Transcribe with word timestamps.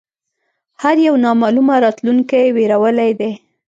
هر 0.81 0.95
یو 1.07 1.15
نامعلومه 1.25 1.75
راتلونکې 1.83 2.41
وېرولی 2.55 3.11
دی 3.19 3.31